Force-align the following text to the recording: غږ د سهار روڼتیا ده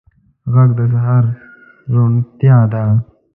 غږ 0.53 0.69
د 0.77 0.79
سهار 0.93 1.25
روڼتیا 1.93 2.57
ده 2.71 2.83